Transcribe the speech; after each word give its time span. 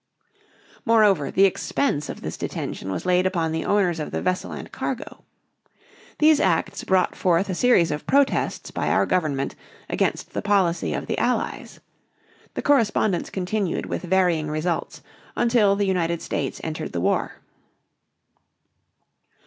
Moreover, 0.83 1.29
the 1.29 1.45
expense 1.45 2.09
of 2.09 2.21
this 2.21 2.35
detention 2.35 2.91
was 2.91 3.05
laid 3.05 3.27
upon 3.27 3.51
the 3.51 3.63
owners 3.63 3.99
of 3.99 4.09
the 4.09 4.19
vessel 4.19 4.51
and 4.51 4.71
cargo. 4.71 5.23
These 6.17 6.39
acts 6.39 6.83
brought 6.83 7.15
forth 7.15 7.51
a 7.51 7.53
series 7.53 7.91
of 7.91 8.07
protests 8.07 8.71
by 8.71 8.89
our 8.89 9.05
government 9.05 9.53
against 9.91 10.31
the 10.33 10.41
policy 10.41 10.95
of 10.95 11.05
the 11.05 11.19
Allies. 11.19 11.81
The 12.55 12.63
correspondence 12.63 13.29
continued 13.29 13.85
with 13.85 14.01
varying 14.01 14.47
results 14.49 15.03
until 15.35 15.75
the 15.75 15.85
United 15.85 16.23
States 16.23 16.59
entered 16.63 16.93
the 16.93 17.01
war. 17.01 17.33